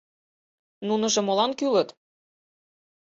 —Нуныжо 0.87 1.21
молан 1.23 1.51
кӱлыт? 1.59 1.89